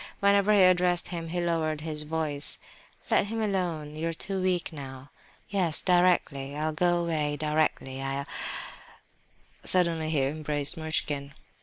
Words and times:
Whenever 0.19 0.51
he 0.51 0.63
addressed 0.63 1.09
him 1.09 1.27
he 1.27 1.39
lowered 1.39 1.81
his 1.81 2.01
voice. 2.01 2.57
"Let 3.11 3.29
them 3.29 3.39
alone, 3.39 3.95
you're 3.95 4.15
too 4.15 4.41
weak 4.41 4.73
now—" 4.73 5.11
"Yes, 5.47 5.83
directly; 5.83 6.55
I'll 6.57 6.73
go 6.73 6.97
away 7.01 7.37
directly. 7.37 8.01
I'll—" 8.01 8.25
Suddenly 9.63 10.09
he 10.09 10.23
embraced 10.23 10.75
Muishkin. 10.75 11.33